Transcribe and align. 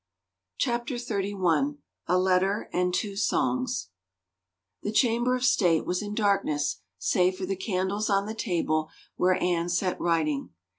CHAPTER 0.57 0.95
XXXI 0.95 1.77
A 2.07 2.17
LETTER 2.17 2.71
AND 2.73 2.91
TWO 2.91 3.15
SONGS 3.15 3.89
M^^HE 4.83 4.95
chamber 4.95 5.35
of 5.35 5.45
state 5.45 5.85
was 5.85 6.01
in 6.01 6.15
darkness 6.15 6.81
save 6.97 7.37
for 7.37 7.43
M 7.43 7.49
Cj 7.49 7.49
the 7.49 7.55
candles 7.63 8.09
on 8.09 8.25
the 8.25 8.33
table 8.33 8.89
where 9.15 9.35
Anne 9.39 9.69
sat 9.69 10.01
writ 10.01 10.25
^^^^ 10.25 10.27
ing. 10.27 10.49